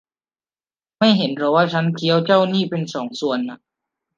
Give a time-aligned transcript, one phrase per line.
[0.97, 3.59] ไม่เห็นหรอว่าฉันเคี้ยวเจ้านี้เป็นสองส่วนน่ะ